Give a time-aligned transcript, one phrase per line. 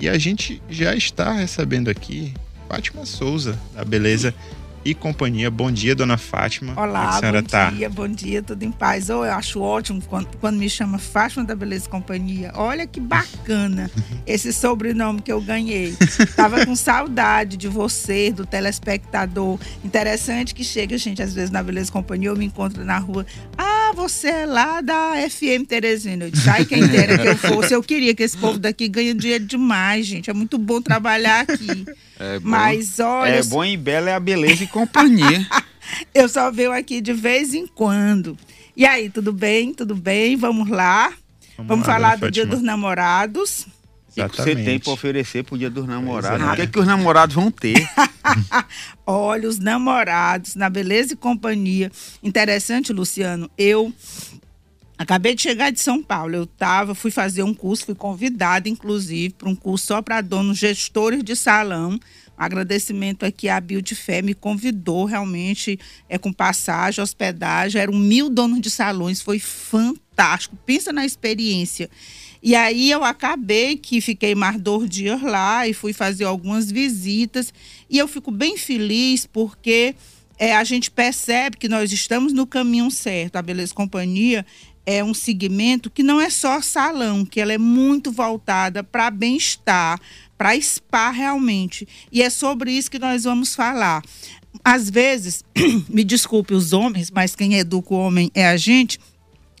[0.00, 2.32] E a gente já está recebendo aqui
[2.68, 4.32] Fátima Souza, da Beleza
[4.84, 5.50] e companhia.
[5.50, 6.72] Bom dia, dona Fátima.
[6.80, 7.70] Olá, a senhora bom tá?
[7.70, 9.10] dia, bom dia, tudo em paz.
[9.10, 12.52] Oh, eu acho ótimo quando, quando me chama Fátima da Beleza e Companhia.
[12.54, 13.90] Olha que bacana
[14.26, 15.96] esse sobrenome que eu ganhei.
[16.36, 19.58] Tava com saudade de você, do telespectador.
[19.84, 23.26] Interessante que chega, gente, às vezes na Beleza e Companhia, eu me encontro na rua.
[23.98, 26.26] Você é lá da FM Teresina.
[26.26, 27.74] Eu disse, ai, quem dera que eu fosse.
[27.74, 30.30] Eu queria que esse povo daqui ganhe dinheiro demais, gente.
[30.30, 31.84] É muito bom trabalhar aqui.
[32.16, 33.30] É bom, Mas olha.
[33.30, 35.44] É bom e bela é a beleza e companhia.
[36.14, 38.38] eu só venho aqui de vez em quando.
[38.76, 39.74] E aí, tudo bem?
[39.74, 40.36] Tudo bem?
[40.36, 41.12] Vamos lá.
[41.56, 42.30] Vamos, Vamos lá, falar do Fátima.
[42.30, 43.66] Dia dos Namorados.
[44.16, 46.46] O que você tem para oferecer para o Dia dos Namorados?
[46.46, 47.88] O que, é que os namorados vão ter?
[49.06, 51.90] Olha, os namorados, na Beleza e Companhia.
[52.22, 53.50] Interessante, Luciano.
[53.56, 53.92] Eu
[54.98, 56.34] Acabei de chegar de São Paulo.
[56.34, 60.58] Eu tava, fui fazer um curso, fui convidada, inclusive, para um curso só para donos
[60.58, 61.92] gestores de salão.
[61.92, 61.98] Um
[62.36, 67.80] agradecimento aqui à de Fé, me convidou realmente, é com passagem, hospedagem.
[67.80, 70.58] Eram mil donos de salões, foi fantástico.
[70.66, 71.88] Pensa na experiência.
[72.42, 77.52] E aí eu acabei que fiquei mais dois dias lá e fui fazer algumas visitas.
[77.90, 79.94] E eu fico bem feliz porque
[80.38, 83.36] é, a gente percebe que nós estamos no caminho certo.
[83.36, 84.46] A Beleza Companhia
[84.86, 90.00] é um segmento que não é só salão, que ela é muito voltada para bem-estar,
[90.36, 91.86] para spa realmente.
[92.10, 94.02] E é sobre isso que nós vamos falar.
[94.64, 95.44] Às vezes,
[95.90, 98.98] me desculpe os homens, mas quem educa o homem é a gente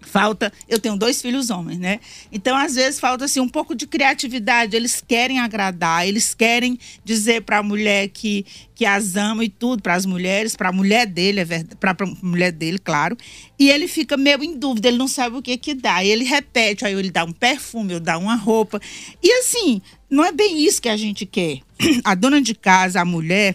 [0.02, 0.52] falta.
[0.68, 2.00] Eu tenho dois filhos homens, né?
[2.32, 4.76] Então, às vezes, falta assim, um pouco de criatividade.
[4.76, 9.82] Eles querem agradar, eles querem dizer para a mulher que, que as ama e tudo,
[9.82, 11.46] para as mulheres, para a mulher dele, é
[11.78, 13.16] para a mulher dele, claro.
[13.58, 16.02] E ele fica meio em dúvida, ele não sabe o que que dá.
[16.04, 18.80] E ele repete, aí ele dá um perfume, eu dá uma roupa.
[19.22, 21.60] E assim, não é bem isso que a gente quer.
[22.04, 23.54] A dona de casa, a mulher,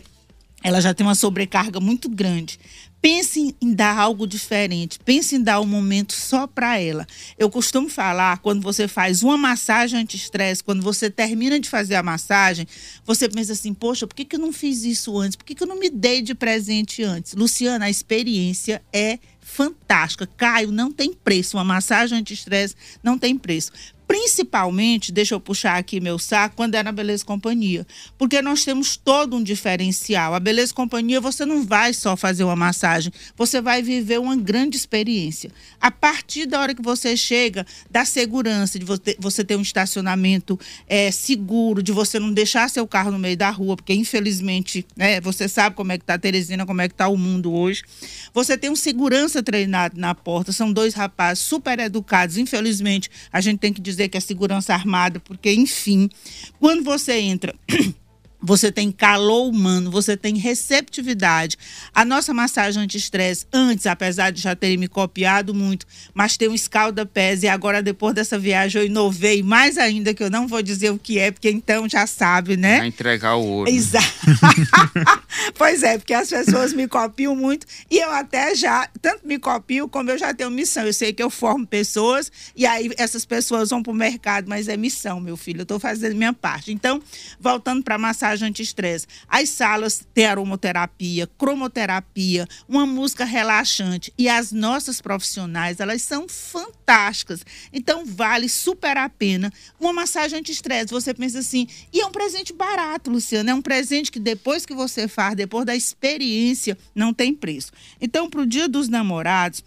[0.64, 2.58] ela já tem uma sobrecarga muito grande.
[3.02, 7.06] Pense em dar algo diferente, pense em dar um momento só para ela.
[7.38, 12.02] Eu costumo falar, quando você faz uma massagem anti-estresse, quando você termina de fazer a
[12.02, 12.66] massagem,
[13.06, 15.36] você pensa assim: poxa, por que, que eu não fiz isso antes?
[15.36, 17.34] Por que, que eu não me dei de presente antes?
[17.34, 20.26] Luciana, a experiência é fantástica.
[20.26, 21.58] Caio, não tem preço.
[21.58, 22.74] Uma massagem anti-estresse
[23.04, 23.70] não tem preço
[24.08, 27.86] principalmente, deixa eu puxar aqui meu saco, quando é na Beleza Companhia.
[28.18, 30.34] Porque nós temos todo um diferencial.
[30.34, 34.78] A Beleza Companhia, você não vai só fazer uma massagem, você vai viver uma grande
[34.78, 35.52] experiência.
[35.80, 38.86] A partir da hora que você chega, da segurança, de
[39.20, 43.50] você ter um estacionamento é, seguro, de você não deixar seu carro no meio da
[43.50, 47.08] rua, porque infelizmente, né, você sabe como é que tá Teresina, como é que tá
[47.08, 47.84] o mundo hoje.
[48.34, 52.38] Você tem um segurança treinado na porta, são dois rapazes super educados.
[52.38, 56.10] Infelizmente, a gente tem que dizer dizer que é segurança armada, porque, enfim,
[56.60, 57.56] quando você entra
[58.44, 61.58] você tem calor humano, você tem receptividade.
[61.94, 66.54] A nossa massagem anti-estresse, antes, apesar de já terem me copiado muito, mas tem um
[66.54, 70.92] escalda-pés e agora, depois dessa viagem, eu inovei mais ainda, que eu não vou dizer
[70.92, 72.80] o que é, porque então já sabe, né?
[72.80, 73.70] Vai entregar o ouro.
[73.70, 74.04] Exato.
[75.58, 79.88] pois é, porque as pessoas me copiam muito e eu até já, tanto me copio
[79.88, 80.86] como eu já tenho missão.
[80.86, 84.68] Eu sei que eu formo pessoas e aí essas pessoas vão para o mercado, mas
[84.68, 85.60] é missão, meu filho.
[85.60, 86.74] Eu estou fazendo minha parte.
[86.74, 87.02] Então,
[87.40, 89.08] voltando para a massagem massagem anti-estresse.
[89.28, 94.12] As salas têm aromoterapia, cromoterapia, uma música relaxante.
[94.18, 97.46] E as nossas profissionais, elas são fantásticas.
[97.72, 99.52] Então, vale super a pena.
[99.80, 103.52] Uma massagem anti-estresse, você pensa assim, e é um presente barato, Luciana.
[103.52, 107.72] É um presente que depois que você faz, depois da experiência, não tem preço.
[108.02, 109.64] Então, para o Dia dos Namorados,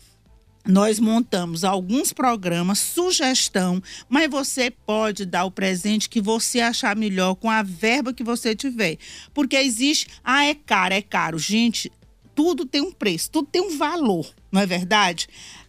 [0.66, 7.34] nós montamos alguns programas, sugestão, mas você pode dar o presente que você achar melhor
[7.36, 8.98] com a verba que você tiver.
[9.32, 11.38] Porque existe, ah, é caro, é caro.
[11.38, 11.90] Gente,
[12.34, 15.28] tudo tem um preço, tudo tem um valor, não é verdade?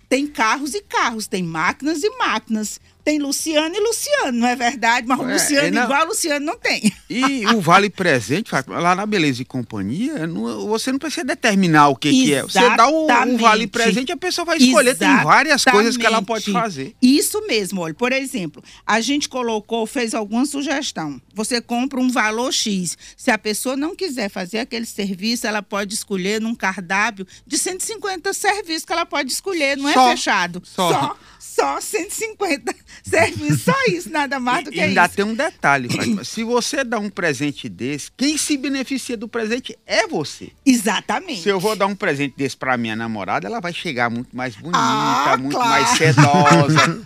[0.10, 5.08] Tem carros e carros, tem máquinas e máquinas tem Luciano e Luciano, não é verdade?
[5.08, 5.84] Mas o é, Luciano é, não...
[5.86, 6.92] igual Luciano não tem.
[7.10, 11.96] E o vale presente, lá na Beleza e Companhia, não, você não precisa determinar o
[11.96, 12.42] que, que é.
[12.42, 14.90] Você dá o, o, vale presente, a pessoa vai escolher.
[14.90, 15.20] Exatamente.
[15.20, 16.98] Tem várias coisas que ela pode fazer.
[17.02, 17.94] Isso mesmo, olha.
[17.94, 21.22] Por exemplo, a gente colocou, fez alguma sugestão.
[21.34, 22.98] Você compra um valor X.
[23.16, 28.34] Se a pessoa não quiser fazer aquele serviço, ela pode escolher num cardápio de 150
[28.34, 30.62] serviços que ela pode escolher, não é só, fechado.
[30.66, 30.92] Só.
[30.92, 32.74] só só 150
[33.04, 35.00] serviços, só isso, nada mais do que e ainda isso.
[35.00, 36.24] Ainda tem um detalhe, Fátima.
[36.24, 40.52] Se você dá um presente desse, quem se beneficia do presente é você.
[40.66, 41.42] Exatamente.
[41.42, 44.56] Se eu vou dar um presente desse para minha namorada, ela vai chegar muito mais
[44.56, 45.70] bonita, ah, muito claro.
[45.70, 47.02] mais sedosa.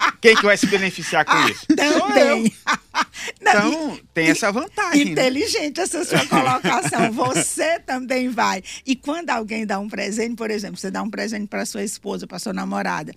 [0.20, 1.66] Quem que vai se beneficiar com isso?
[1.66, 2.52] Também.
[3.40, 5.06] então, tem essa vantagem.
[5.06, 5.12] Né?
[5.12, 5.84] Inteligente né?
[5.84, 7.10] essa sua colocação.
[7.12, 8.62] Você também vai.
[8.86, 12.26] E quando alguém dá um presente, por exemplo, você dá um presente para sua esposa,
[12.26, 13.14] para sua namorada,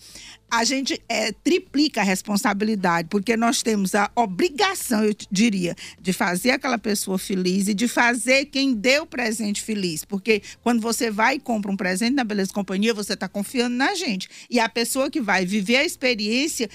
[0.49, 6.51] a gente é, triplica a responsabilidade, porque nós temos a obrigação, eu diria, de fazer
[6.51, 10.05] aquela pessoa feliz e de fazer quem deu o presente feliz.
[10.05, 13.95] Porque quando você vai e compra um presente na Beleza Companhia, você está confiando na
[13.95, 14.29] gente.
[14.47, 16.69] E a pessoa que vai viver a experiência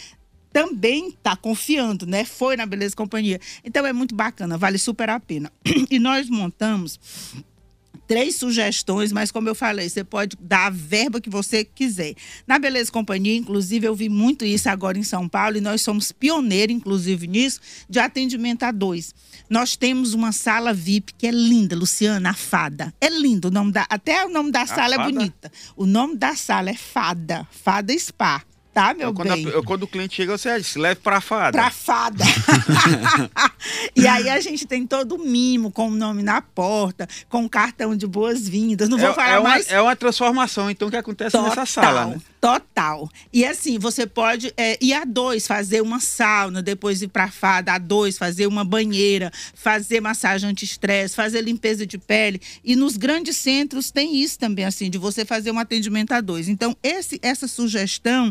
[0.58, 2.24] também está confiando, né?
[2.24, 3.40] Foi na Beleza Companhia.
[3.64, 5.52] Então é muito bacana, vale super a pena.
[5.90, 7.00] E nós montamos
[8.06, 12.14] três sugestões, mas como eu falei, você pode dar a verba que você quiser.
[12.46, 16.10] Na Beleza Companhia, inclusive, eu vi muito isso agora em São Paulo e nós somos
[16.10, 19.14] pioneiros, inclusive, nisso, de atendimento a dois.
[19.48, 22.92] Nós temos uma sala VIP que é linda, Luciana, a Fada.
[23.00, 25.08] É lindo o nome da, até o nome da a sala é fada?
[25.08, 25.52] é bonita.
[25.76, 28.42] O nome da sala é Fada, Fada Spa
[28.72, 29.48] tá, meu quando bem?
[29.48, 31.52] A, quando o cliente chega, você diz, leve pra fada.
[31.52, 32.24] Pra fada.
[33.94, 37.48] e aí a gente tem todo o mimo, com o nome na porta, com o
[37.50, 38.88] cartão de boas-vindas.
[38.88, 39.70] Não vou é, falar é uma, mais.
[39.70, 41.48] É uma transformação, então, que acontece Total.
[41.48, 42.20] nessa sala, né?
[42.40, 43.08] Total.
[43.32, 47.72] E assim, você pode é, ir a dois, fazer uma sauna, depois ir para fada,
[47.72, 52.40] a dois, fazer uma banheira, fazer massagem anti-estresse, fazer limpeza de pele.
[52.62, 56.48] E nos grandes centros tem isso também, assim, de você fazer um atendimento a dois.
[56.48, 58.30] Então, esse, essa sugestão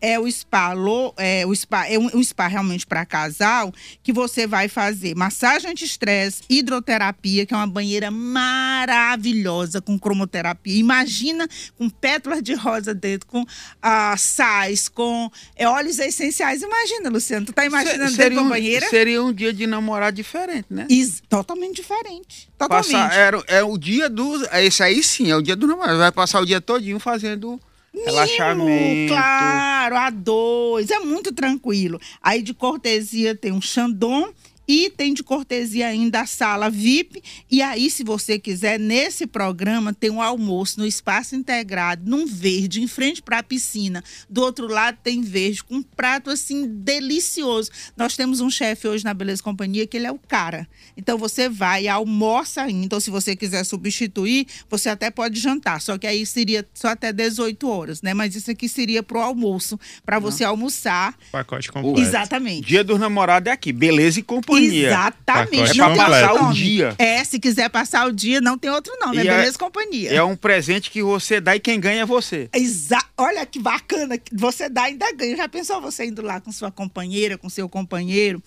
[0.00, 0.74] é o spa,
[1.16, 5.70] é, o spa, é um, um spa realmente para casal, que você vai fazer massagem
[5.70, 10.78] anti-estresse, hidroterapia, que é uma banheira maravilhosa com cromoterapia.
[10.78, 13.44] Imagina com pétalas de rosa dentro, com
[13.80, 16.62] ah, sais, com é, óleos essenciais.
[16.62, 18.88] Imagina, Luciano, tu tá imaginando seria dentro um, da banheira?
[18.88, 20.86] Seria um dia de namorar diferente, né?
[20.90, 22.48] Is, totalmente diferente.
[22.58, 22.92] Totalmente.
[22.92, 23.12] Passar,
[23.48, 24.44] é, é o dia do.
[24.52, 25.98] Esse aí sim, é o dia do namorado.
[25.98, 27.60] Vai passar o dia todinho fazendo
[28.04, 29.12] Relaxamento.
[29.12, 30.90] Claro, a dois.
[30.90, 32.00] É muito tranquilo.
[32.22, 34.28] Aí de cortesia tem um Xandon
[34.66, 37.22] e tem de cortesia ainda a sala VIP.
[37.50, 42.82] E aí, se você quiser, nesse programa tem um almoço no espaço integrado, num verde,
[42.82, 44.02] em frente para a piscina.
[44.28, 47.70] Do outro lado tem verde, com um prato assim delicioso.
[47.96, 50.68] Nós temos um chefe hoje na Beleza Companhia que ele é o cara.
[50.96, 52.84] Então você vai e almoça ainda.
[52.84, 55.80] Então, se você quiser substituir, você até pode jantar.
[55.80, 58.14] Só que aí seria só até 18 horas, né?
[58.14, 61.16] Mas isso aqui seria pro almoço, para você almoçar.
[61.30, 62.00] Pacote completo.
[62.00, 62.66] Exatamente.
[62.66, 64.88] Dia dos namorados é aqui, beleza e companhia companhia.
[64.88, 65.70] Exatamente.
[65.70, 66.94] É pra passar o dia.
[66.98, 69.16] É, se quiser passar o dia, não tem outro nome.
[69.16, 70.10] E é beleza companhia.
[70.12, 72.48] É um presente que você dá e quem ganha é você.
[72.52, 74.20] Exa Olha que bacana.
[74.32, 75.36] Você dá e ainda ganha.
[75.36, 78.42] Já pensou você indo lá com sua companheira, com seu companheiro?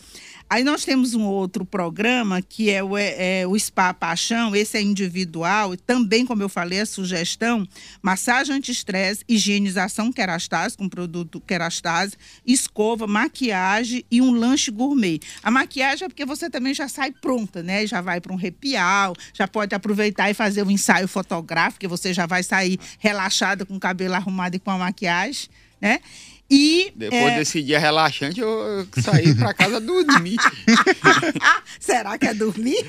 [0.49, 4.77] Aí nós temos um outro programa que é o, é, é o Spa Paixão, esse
[4.77, 7.67] é individual, e também, como eu falei, a sugestão:
[8.01, 15.19] massagem anti-estresse, higienização kerastase, com produto kerastase, escova, maquiagem e um lanche gourmet.
[15.43, 17.85] A maquiagem é porque você também já sai pronta, né?
[17.85, 22.11] Já vai para um repial, já pode aproveitar e fazer um ensaio fotográfico, que você
[22.11, 25.47] já vai sair relaxada com o cabelo arrumado e com a maquiagem,
[25.81, 25.99] né?
[26.49, 27.37] E, Depois é...
[27.37, 30.37] desse dia relaxante, eu saí para casa dormir.
[31.79, 32.83] Será que é dormir?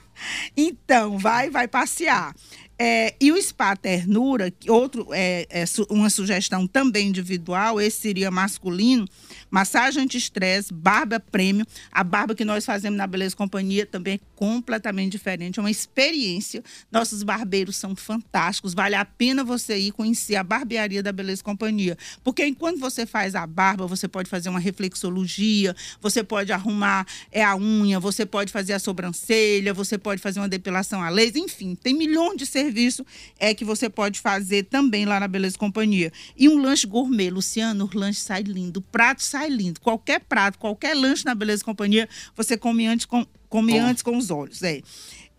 [0.56, 2.34] então, vai, vai passear.
[2.78, 9.08] É, e o spa ternura, outro, é, é, uma sugestão também individual, esse seria masculino,
[9.50, 11.66] massagem anti-estresse, barba prêmio.
[11.90, 16.62] A barba que nós fazemos na Beleza Companhia também é completamente diferente, é uma experiência.
[16.92, 21.96] Nossos barbeiros são fantásticos, vale a pena você ir conhecer a barbearia da Beleza Companhia.
[22.22, 27.42] Porque enquanto você faz a barba, você pode fazer uma reflexologia, você pode arrumar é,
[27.42, 31.74] a unha, você pode fazer a sobrancelha, você pode fazer uma depilação a laser, enfim,
[31.74, 33.06] tem milhões de serviços serviço
[33.38, 36.12] é que você pode fazer também lá na Beleza Companhia.
[36.36, 39.80] E um lanche gourmet, Luciano, o lanche sai lindo, o prato sai lindo.
[39.80, 44.30] Qualquer prato, qualquer lanche na Beleza Companhia, você come antes com, come antes com os
[44.30, 44.62] olhos.
[44.62, 44.82] É.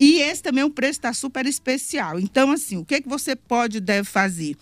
[0.00, 2.18] E esse também o preço está super especial.
[2.18, 4.56] Então, assim, o que, é que você pode deve fazer?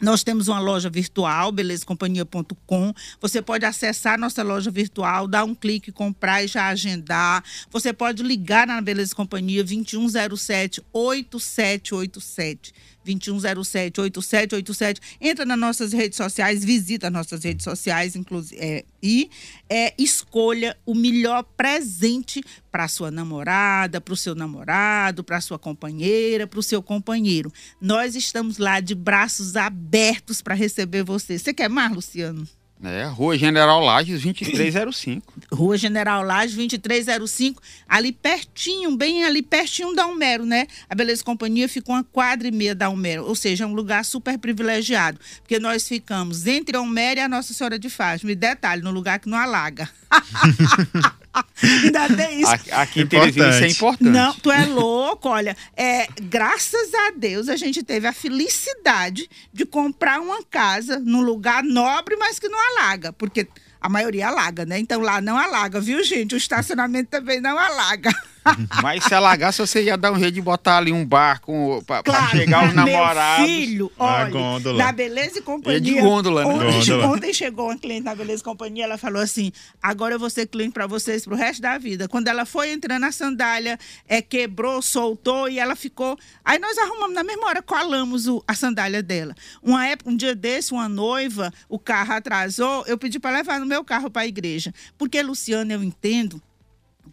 [0.00, 2.94] Nós temos uma loja virtual, belezacompanhia.com.
[3.20, 7.42] Você pode acessar nossa loja virtual, dar um clique, comprar e já agendar.
[7.70, 12.72] Você pode ligar na Beleza Companhia 2107 8787.
[13.14, 15.00] 2107 8787.
[15.20, 19.30] Entra nas nossas redes sociais, visita nossas redes sociais, inclusive, é, e
[19.68, 26.46] é, escolha o melhor presente para sua namorada, para o seu namorado, para sua companheira,
[26.46, 27.52] para o seu companheiro.
[27.80, 31.38] Nós estamos lá de braços abertos para receber você.
[31.38, 32.46] Você quer mais, Luciano?
[32.82, 35.34] É, Rua General Lages 2305.
[35.52, 40.66] Rua General Lages 2305, ali pertinho, bem ali pertinho da Almero, né?
[40.88, 44.04] A Beleza Companhia fica uma quadra e meia da Almero, ou seja, é um lugar
[44.04, 48.30] super privilegiado, porque nós ficamos entre a Almero e a Nossa Senhora de Fátima.
[48.30, 49.90] E detalhe, no lugar que não alaga.
[51.62, 52.52] Ainda tem isso.
[52.72, 54.10] Aqui, em Terezinha isso é importante.
[54.10, 55.56] Não, tu é louco, olha.
[55.76, 61.62] É, graças a Deus a gente teve a felicidade de comprar uma casa num lugar
[61.62, 63.12] nobre, mas que não alaga.
[63.12, 63.46] Porque
[63.80, 64.78] a maioria alaga, né?
[64.78, 66.34] Então lá não alaga, viu, gente?
[66.34, 68.10] O estacionamento também não alaga.
[68.82, 72.28] Mas se alagasse, você ia dar um jeito de botar ali um barco pra, claro,
[72.28, 73.46] pra chegar os namorados.
[73.46, 74.84] Meu filho, olha, gôndola.
[74.84, 75.78] na Beleza e Companhia.
[75.78, 76.50] É de gôndola, né?
[76.50, 77.06] Ontem, gôndola.
[77.06, 79.52] ontem chegou uma cliente na Beleza e Companhia, ela falou assim:
[79.82, 82.08] agora eu vou ser cliente para vocês pro resto da vida.
[82.08, 83.78] Quando ela foi entrando na sandália,
[84.08, 86.18] é, quebrou, soltou e ela ficou.
[86.44, 89.34] Aí nós arrumamos na mesma hora, colamos o, a sandália dela.
[89.62, 93.66] Uma época, um dia desse, uma noiva, o carro atrasou, eu pedi para levar no
[93.66, 94.72] meu carro para a igreja.
[94.96, 96.42] Porque, Luciana, eu entendo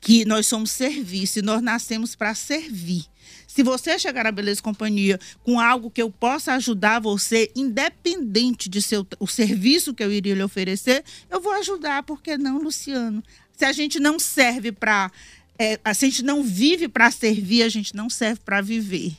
[0.02, 3.06] que nós somos serviço e nós nascemos para servir.
[3.48, 8.82] Se você chegar na Beleza Companhia com algo que eu possa ajudar você, independente de
[8.82, 13.24] seu, o serviço que eu iria lhe oferecer, eu vou ajudar, por que não, Luciano?
[13.54, 15.10] Se a gente não serve para.
[15.58, 19.16] É, se a gente não vive para servir, a gente não serve para viver.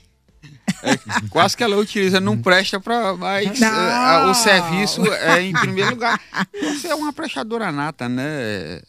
[0.83, 0.99] É,
[1.31, 3.17] quase que ela utiliza, não presta para.
[3.17, 6.21] Mas é, o serviço é em primeiro lugar.
[6.53, 8.83] Você é uma prestadora nata, né?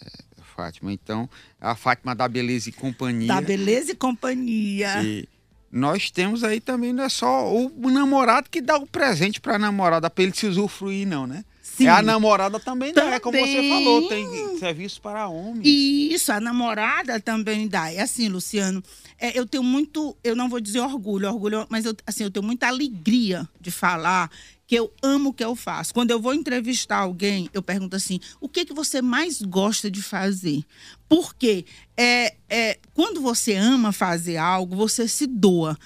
[0.57, 0.91] Fátima.
[0.91, 1.29] Então,
[1.61, 3.27] a Fátima da Beleza e Companhia.
[3.27, 5.03] Da Beleza e Companhia.
[5.03, 5.29] E
[5.71, 9.59] nós temos aí também, não é só o namorado que dá o presente para a
[9.59, 11.45] namorada, para ele se usufruir, não, né?
[11.61, 11.85] Sim.
[11.85, 13.11] É a namorada também, também.
[13.11, 15.61] dá, é como você falou, tem serviço para homens.
[15.63, 17.91] Isso, a namorada também dá.
[17.91, 18.81] É assim, Luciano,
[19.19, 22.43] é, eu tenho muito, eu não vou dizer orgulho, orgulho, mas eu, assim, eu tenho
[22.43, 24.31] muita alegria de falar
[24.67, 25.93] que eu amo o que eu faço.
[25.93, 30.03] Quando eu vou entrevistar alguém, eu pergunto assim: o que, que você mais gosta de
[30.03, 30.63] fazer?
[31.07, 35.77] Porque é, é, quando você ama fazer algo, você se doa.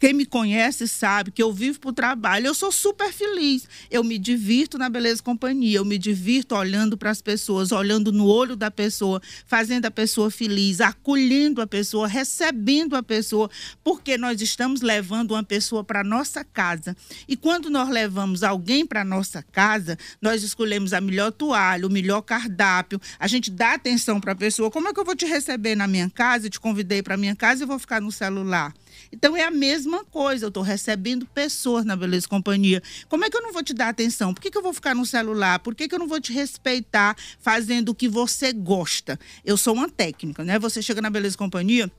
[0.00, 2.46] Quem me conhece sabe que eu vivo para o trabalho.
[2.46, 3.66] Eu sou super feliz.
[3.90, 5.78] Eu me divirto na Beleza Companhia.
[5.78, 10.30] Eu me divirto olhando para as pessoas, olhando no olho da pessoa, fazendo a pessoa
[10.30, 13.50] feliz, acolhendo a pessoa, recebendo a pessoa,
[13.82, 16.96] porque nós estamos levando uma pessoa para nossa casa.
[17.28, 22.22] E quando nós levamos alguém para nossa casa, nós escolhemos a melhor toalha, o melhor
[22.22, 23.00] cardápio.
[23.18, 24.70] A gente dá atenção para a pessoa.
[24.70, 26.46] Como é que eu vou te receber na minha casa?
[26.46, 28.74] Eu te convidei para minha casa e vou ficar no celular.
[29.14, 32.82] Então é a mesma coisa, eu estou recebendo pessoas na Beleza Companhia.
[33.08, 34.34] Como é que eu não vou te dar atenção?
[34.34, 35.60] Por que, que eu vou ficar no celular?
[35.60, 39.18] Por que, que eu não vou te respeitar fazendo o que você gosta?
[39.44, 40.58] Eu sou uma técnica, né?
[40.58, 41.90] Você chega na Beleza Companhia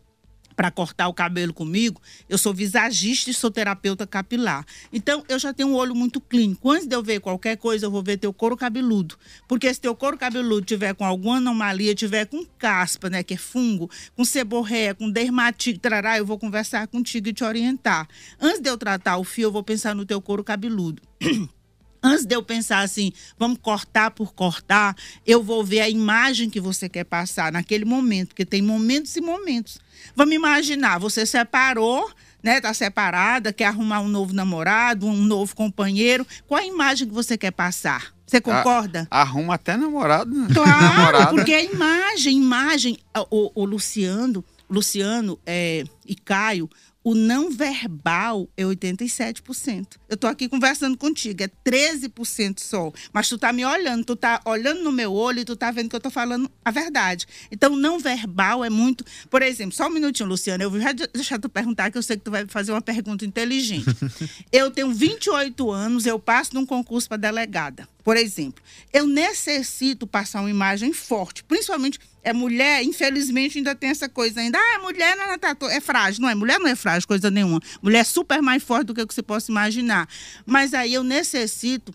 [0.56, 4.66] para cortar o cabelo comigo, eu sou visagista e sou terapeuta capilar.
[4.92, 6.72] Então, eu já tenho um olho muito clínico.
[6.72, 9.18] Antes de eu ver qualquer coisa, eu vou ver teu couro cabeludo.
[9.48, 13.38] Porque se teu couro cabeludo tiver com alguma anomalia, tiver com caspa, né, que é
[13.38, 18.08] fungo, com seborréia, com dermatite, trará, eu vou conversar contigo e te orientar.
[18.40, 21.02] Antes de eu tratar o fio, eu vou pensar no teu couro cabeludo.
[22.06, 24.96] Antes de eu pensar assim, vamos cortar por cortar,
[25.26, 29.22] eu vou ver a imagem que você quer passar naquele momento, porque tem momentos e
[29.22, 29.80] momentos.
[30.16, 32.08] Vamos imaginar, você separou,
[32.44, 32.62] né?
[32.62, 36.28] Tá separada, quer arrumar um novo namorado, um novo companheiro.
[36.48, 38.14] Qual a imagem que você quer passar?
[38.28, 39.08] Você concorda?
[39.10, 40.48] A, arruma até namorado, né?
[40.54, 43.00] Claro, porque a imagem, imagem,
[43.32, 46.70] o, o Luciano, Luciano é, e Caio
[47.06, 49.90] o não verbal é 87%.
[50.10, 52.92] Eu tô aqui conversando contigo, é 13% só.
[53.14, 55.88] Mas tu tá me olhando, tu tá olhando no meu olho e tu tá vendo
[55.88, 57.28] que eu tô falando a verdade.
[57.52, 59.06] Então, não verbal é muito.
[59.30, 62.18] Por exemplo, só um minutinho, Luciana, eu vou já deixar tu perguntar, que eu sei
[62.18, 63.86] que tu vai fazer uma pergunta inteligente.
[64.52, 67.88] eu tenho 28 anos, eu passo num concurso para delegada.
[68.04, 74.10] Por exemplo, eu necessito passar uma imagem forte, principalmente é mulher, infelizmente ainda tem essa
[74.10, 74.58] coisa ainda.
[74.58, 76.24] Ah, mulher não tá, é frágil.
[76.24, 77.62] Não é, mulher não é frágil, coisa nenhuma.
[77.84, 80.10] Mulher é super mais forte do que que você possa imaginar.
[80.44, 81.94] Mas aí eu necessito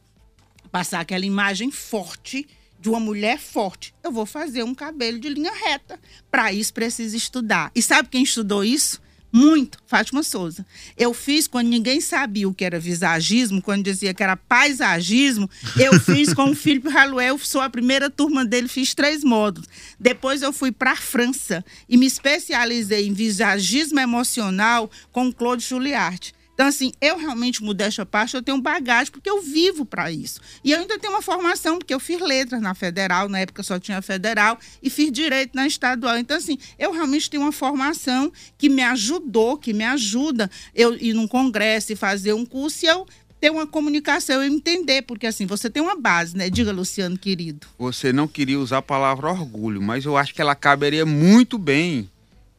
[0.70, 2.46] passar aquela imagem forte
[2.78, 3.92] de uma mulher forte.
[4.04, 5.98] Eu vou fazer um cabelo de linha reta.
[6.30, 7.72] Para isso precisa estudar.
[7.74, 9.02] E sabe quem estudou isso?
[9.32, 10.66] Muito, Fátima Souza.
[10.96, 15.98] Eu fiz quando ninguém sabia o que era visagismo, quando dizia que era paisagismo, eu
[16.00, 19.68] fiz com o Felipe Raluel, sou a primeira turma dele, fiz três módulos.
[19.98, 26.34] Depois eu fui para a França e me especializei em visagismo emocional com Claude Juliarte.
[26.60, 30.42] Então, assim, eu realmente, modéstia à parte, eu tenho bagagem, porque eu vivo para isso.
[30.62, 33.78] E eu ainda tenho uma formação, porque eu fiz letras na federal, na época só
[33.78, 36.18] tinha federal, e fiz direito na estadual.
[36.18, 41.14] Então, assim, eu realmente tenho uma formação que me ajudou, que me ajuda eu ir
[41.14, 43.06] num congresso e fazer um curso, e eu
[43.40, 46.50] ter uma comunicação, eu entender, porque assim, você tem uma base, né?
[46.50, 47.66] Diga, Luciano, querido.
[47.78, 52.10] Você não queria usar a palavra orgulho, mas eu acho que ela caberia muito bem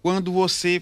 [0.01, 0.81] quando você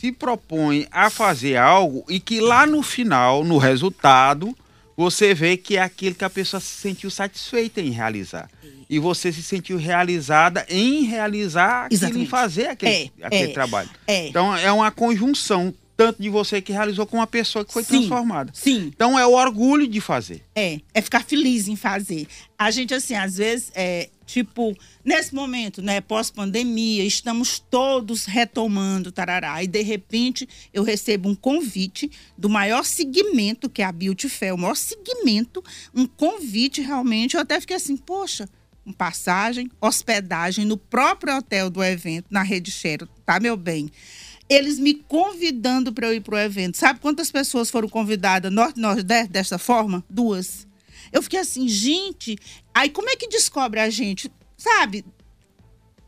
[0.00, 4.56] se propõe a fazer algo e que lá no final, no resultado,
[4.96, 8.48] você vê que é aquilo que a pessoa se sentiu satisfeita em realizar.
[8.88, 12.22] E você se sentiu realizada em realizar aquilo, Exatamente.
[12.24, 13.90] em fazer aquele, É, aquele é, trabalho.
[14.06, 14.28] é.
[14.28, 17.98] Então é uma conjunção, tanto de você que realizou com uma pessoa que foi Sim,
[17.98, 18.50] transformada.
[18.54, 20.42] Sim, Então é o orgulho de fazer.
[20.54, 20.80] é.
[20.94, 22.26] É ficar feliz em fazer.
[22.58, 29.62] A gente, assim, às vezes, é, tipo, nesse momento, né, pós-pandemia, estamos todos retomando, tarará,
[29.62, 34.54] e de repente eu recebo um convite do maior segmento, que é a Beauty Fair,
[34.54, 35.62] o maior segmento,
[35.94, 38.48] um convite realmente, eu até fiquei assim, poxa,
[38.82, 43.90] com passagem, hospedagem no próprio hotel do evento, na Rede Sheraton, tá, meu bem?
[44.50, 46.76] Eles me convidando para eu ir para o evento.
[46.76, 50.04] Sabe quantas pessoas foram convidadas norte-nordeste desta forma?
[50.10, 50.66] Duas.
[51.12, 52.36] Eu fiquei assim, gente.
[52.74, 54.30] Aí como é que descobre a gente?
[54.56, 55.04] Sabe?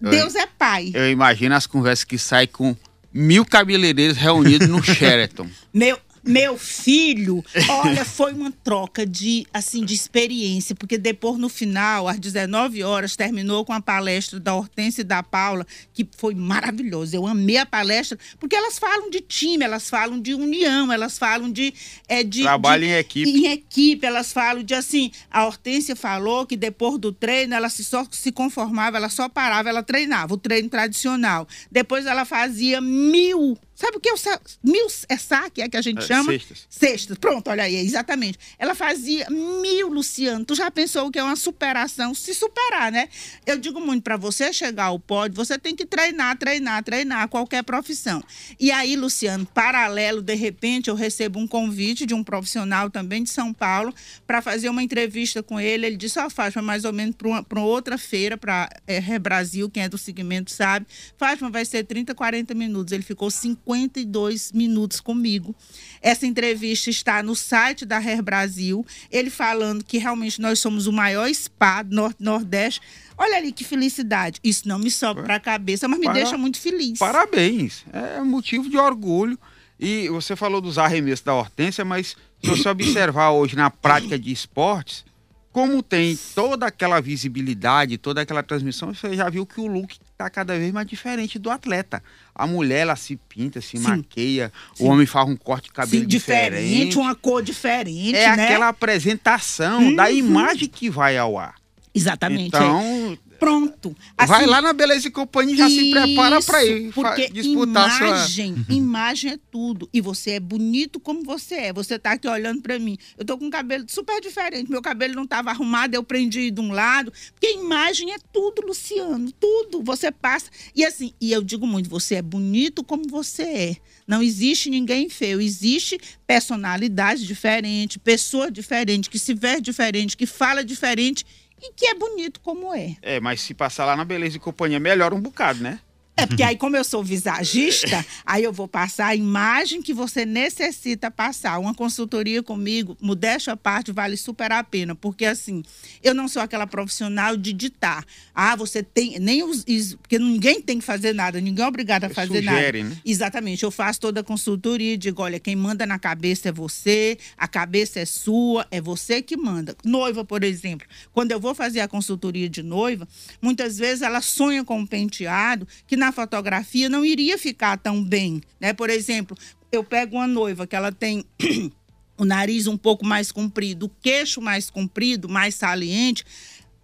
[0.00, 0.90] Deus é pai.
[0.92, 2.76] Eu imagino as conversas que saem com
[3.12, 5.48] mil cabeleireiros reunidos no Sheraton.
[5.72, 12.06] Meu, meu filho, olha, foi uma troca de assim de experiência, porque depois no final,
[12.08, 17.14] às 19 horas, terminou com a palestra da Hortência e da Paula, que foi maravilhoso.
[17.16, 21.50] Eu amei a palestra, porque elas falam de time, elas falam de união, elas falam
[21.50, 21.74] de
[22.08, 23.30] é, de Trabalho de- em equipe.
[23.30, 27.84] em equipe, elas falam de assim, a Hortência falou que depois do treino ela se
[27.84, 31.46] só se conformava, ela só parava, ela treinava, o treino tradicional.
[31.70, 35.76] Depois ela fazia mil, sabe o que é o sa- mil é saque, é que
[35.76, 36.32] a gente É, chama?
[36.32, 36.66] cestas.
[36.70, 37.18] Cestas.
[37.18, 38.38] Pronto, olha aí, exatamente.
[38.58, 40.44] Ela fazia mil, Luciano.
[40.44, 42.14] Tu já pensou o que é uma superação?
[42.14, 43.08] Se superar, né?
[43.44, 47.62] Eu digo muito para você chegar ao pódio, você tem que treinar, treinar, treinar qualquer
[47.64, 48.22] profissão.
[48.58, 53.30] E aí, Luciano, paralelo, de repente, eu recebo um convite de um profissional também de
[53.30, 53.92] São Paulo
[54.26, 55.86] para fazer uma entrevista com ele.
[55.86, 57.16] Ele disse: Ó, Fátima, mais ou menos
[57.48, 60.86] para outra feira, para é, Brasil, quem é do segmento sabe.
[61.18, 62.92] Fátima, vai ser 30, 40 minutos.
[62.92, 63.30] Ele ficou
[63.74, 65.54] 52 minutos comigo.
[66.00, 68.84] Essa entrevista está no site da Hair Brasil.
[69.10, 72.80] Ele falando que realmente nós somos o maior spa do Norte Nordeste.
[73.16, 74.40] Olha ali que felicidade.
[74.42, 76.98] Isso não me sobe para a cabeça, mas me Para- deixa muito feliz.
[76.98, 77.84] Parabéns.
[77.92, 79.38] É motivo de orgulho.
[79.78, 84.30] E você falou dos arremessos da Hortência, mas se você observar hoje na prática de
[84.32, 85.04] esportes,
[85.50, 90.30] como tem toda aquela visibilidade, toda aquela transmissão, você já viu que o look está
[90.30, 92.02] cada vez mais diferente do atleta.
[92.34, 93.82] A mulher, ela se pinta, se Sim.
[93.82, 94.84] maqueia, Sim.
[94.84, 96.98] o homem faz um corte de cabelo Sim, diferente, diferente.
[96.98, 98.44] uma cor diferente, É né?
[98.44, 100.10] aquela apresentação da Uhum.
[100.10, 101.54] imagem que vai ao ar.
[101.94, 102.54] Exatamente.
[102.56, 103.18] é.
[103.42, 103.96] Pronto.
[104.16, 107.98] vai Assim, lá na Beleza e Companhia e já se prepara para ir Porque disputar
[107.98, 108.06] sua...
[108.06, 109.88] imagem, imagem é tudo.
[109.92, 111.72] E você é bonito como você é.
[111.72, 112.96] Você tá aqui olhando para mim.
[113.18, 114.70] Eu tô com um cabelo super diferente.
[114.70, 117.12] Meu cabelo não tava arrumado, eu prendi de um lado.
[117.32, 119.32] Porque imagem é tudo, Luciano.
[119.32, 119.82] Tudo.
[119.82, 120.48] Você passa.
[120.72, 123.76] E assim, e eu digo muito, você é bonito como você é.
[124.06, 125.40] Não existe ninguém feio.
[125.40, 131.24] Existe personalidade diferente, pessoa diferente, que se vê diferente, que fala diferente
[131.62, 132.96] e que é bonito como é.
[133.00, 135.78] É, mas se passar lá na Beleza e Companhia, melhora um bocado, né?
[136.22, 140.24] É porque aí, como eu sou visagista, aí eu vou passar a imagem que você
[140.24, 141.58] necessita passar.
[141.58, 144.94] Uma consultoria comigo, modéstia à parte, vale super a pena.
[144.94, 145.64] Porque, assim,
[146.02, 148.04] eu não sou aquela profissional de ditar.
[148.32, 149.18] Ah, você tem.
[149.18, 149.64] Nem os.
[150.00, 152.94] Porque ninguém tem que fazer nada, ninguém é obrigado a Você fazer sugere, nada.
[152.94, 153.00] né?
[153.04, 153.64] Exatamente.
[153.64, 157.48] Eu faço toda a consultoria e digo: olha, quem manda na cabeça é você, a
[157.48, 159.76] cabeça é sua, é você que manda.
[159.84, 163.08] Noiva, por exemplo, quando eu vou fazer a consultoria de noiva,
[163.40, 168.40] muitas vezes ela sonha com um penteado que na fotografia não iria ficar tão bem.
[168.60, 168.72] Né?
[168.72, 169.36] Por exemplo,
[169.70, 171.24] eu pego uma noiva que ela tem.
[172.18, 176.24] O nariz um pouco mais comprido, o queixo mais comprido, mais saliente,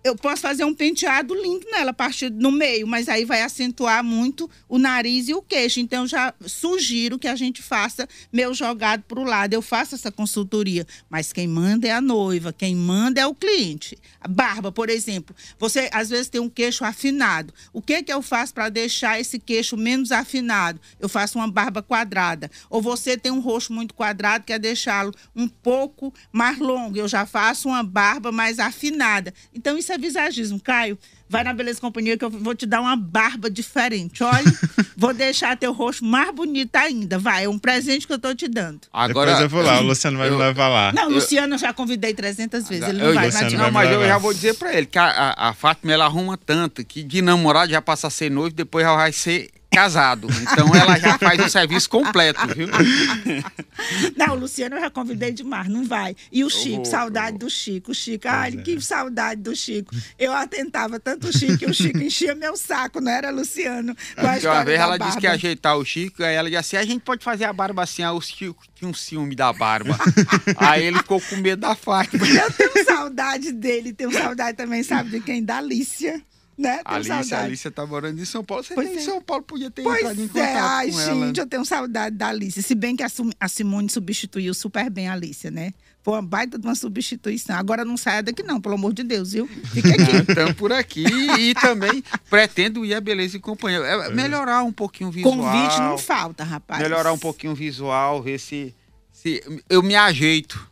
[0.08, 4.02] eu posso fazer um penteado lindo nela, a partir no meio, mas aí vai acentuar
[4.02, 5.80] muito o nariz e o queixo.
[5.80, 9.54] Então, já sugiro que a gente faça meu jogado para o lado.
[9.54, 13.98] Eu faço essa consultoria, mas quem manda é a noiva, quem manda é o cliente.
[14.20, 17.52] A barba, por exemplo, você às vezes tem um queixo afinado.
[17.72, 20.80] O que, que eu faço para deixar esse queixo menos afinado?
[20.98, 22.50] Eu faço uma barba quadrada.
[22.70, 26.96] Ou você tem um rosto muito quadrado, quer deixá-lo um pouco mais longo.
[26.96, 29.34] Eu já faço uma barba mais afinada.
[29.54, 30.60] Então, isso é visagismo.
[30.60, 34.22] Caio, vai na Beleza Companhia que eu vou te dar uma barba diferente.
[34.22, 34.44] Olha,
[34.96, 37.18] vou deixar teu rosto mais bonito ainda.
[37.18, 38.80] Vai, é um presente que eu tô te dando.
[38.92, 40.92] Agora, Depois eu vou lá, o Luciano vai eu- me levar lá.
[40.92, 42.88] Não, Luciano, eu já convidei 300 vezes.
[42.88, 44.86] Ele não eu, vai, Luciano mas vai não, mas eu já vou dizer pra ele
[44.86, 48.30] que a, a, a Fátima ela arruma tanto que de namorado já passa a ser
[48.30, 50.26] noivo, depois já vai ser casado.
[50.42, 52.66] Então ela já faz o serviço completo, viu?
[54.16, 56.16] Não, o Luciano eu já convidei demais, não vai.
[56.32, 57.92] E o Chico, saudade do Chico.
[57.92, 58.80] O Chico, ai, que é.
[58.80, 59.94] saudade do Chico.
[60.18, 63.94] Eu atentava tanto o Chico que o Chico enchia meu saco, não era, Luciano?
[64.16, 65.06] Com a uma vez ela barba.
[65.06, 67.52] disse que ia ajeitar o Chico, aí ela disse assim: a gente pode fazer a
[67.52, 69.96] barba assim, aí o Chico tinha um ciúme da barba.
[70.58, 72.26] aí ele ficou com medo da Fátima.
[72.26, 75.44] Eu tenho saudade dele, tenho saudade também, sabe de quem?
[75.44, 76.20] Da Alicia
[76.58, 76.82] né?
[76.82, 77.46] Tenho Alice, saudade.
[77.46, 78.64] Alice tá morando em São Paulo.
[78.64, 79.00] Você pois tem é.
[79.00, 80.58] em São Paulo, podia ter pois entrado em contato é.
[80.58, 81.32] Ai, com gente, ela.
[81.38, 82.60] eu tenho saudade da Alice.
[82.60, 85.72] Se bem que a Simone substituiu super bem a Alice, né?
[86.02, 87.56] Foi uma baita de uma substituição.
[87.56, 89.46] Agora não saia daqui não, pelo amor de Deus, viu?
[89.46, 90.16] Fica aqui.
[90.28, 91.04] Estamos por aqui
[91.38, 93.78] e também pretendo ir a Beleza e Companhia.
[93.78, 95.36] É, melhorar um pouquinho o visual.
[95.36, 96.82] Convite não falta, rapaz.
[96.82, 98.74] Melhorar um pouquinho o visual, ver se,
[99.12, 100.68] se eu me ajeito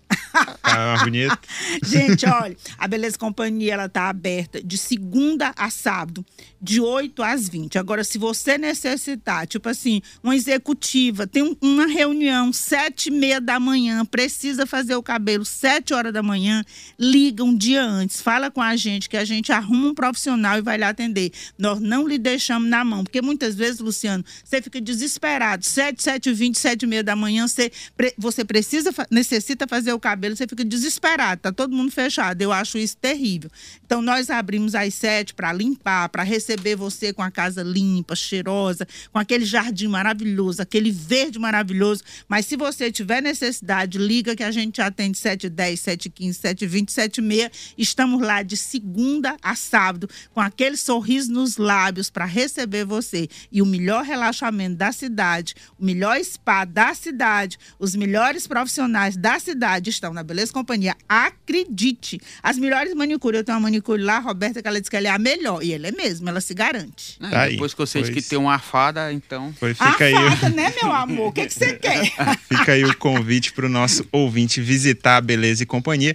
[0.63, 1.39] Tá bonito.
[1.85, 6.25] Gente, olha, a Beleza Companhia ela tá aberta de segunda a sábado,
[6.67, 7.79] de 8 às 20.
[7.79, 13.61] Agora, se você necessitar, tipo assim, uma executiva, tem uma reunião sete e meia da
[13.61, 16.65] manhã, precisa fazer o cabelo sete horas da manhã,
[16.99, 20.61] liga um dia antes, fala com a gente que a gente arruma um profissional e
[20.61, 21.31] vai lhe atender.
[21.57, 26.31] Nós não lhe deixamos na mão, porque muitas vezes, Luciano, você fica desesperado, sete, sete
[26.31, 27.71] e vinte, sete e meia da manhã, você,
[28.19, 32.43] você precisa, necessita fazer o cabelo, você fica desesperado, tá todo mundo fechado.
[32.43, 33.53] Eu acho isso terrível.
[33.85, 38.87] Então, nós abrimos às sete para limpar, para receber você com a casa limpa, cheirosa,
[39.13, 42.03] com aquele jardim maravilhoso, aquele verde maravilhoso.
[42.29, 47.75] Mas se você tiver necessidade, liga que a gente atende 710, 715, 720, 76.
[47.77, 53.29] Estamos lá de segunda a sábado, com aquele sorriso nos lábios para receber você.
[53.51, 59.39] E o melhor relaxamento da cidade, o melhor spa da cidade, os melhores profissionais da
[59.39, 60.97] cidade estão na Beleza Companhia.
[61.09, 62.21] Acredite.
[62.43, 63.39] As melhores manicures.
[63.39, 65.63] Eu tenho uma manicure lá, Roberta, que ela disse que ela é a melhor.
[65.63, 67.19] E ela é mesmo, ela se garante.
[67.23, 68.15] É, tá depois que você pois.
[68.15, 69.55] que tem uma fada, então.
[69.59, 71.29] Pois fica a aí fada, né, meu amor?
[71.29, 72.13] O que, que você quer?
[72.49, 76.15] fica aí o convite para o nosso ouvinte visitar a Beleza e Companhia.